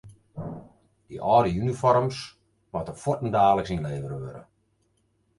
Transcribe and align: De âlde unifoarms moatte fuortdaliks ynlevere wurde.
De 1.09 1.17
âlde 1.33 1.51
unifoarms 1.63 2.17
moatte 2.71 2.93
fuortdaliks 3.01 3.73
ynlevere 3.75 4.17
wurde. 4.23 4.41